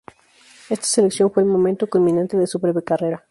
Esta 0.71 0.87
selección 0.87 1.29
fue 1.31 1.43
el 1.43 1.49
momento 1.49 1.87
culminante 1.87 2.35
de 2.35 2.47
su 2.47 2.57
breve 2.57 2.83
carrera. 2.83 3.19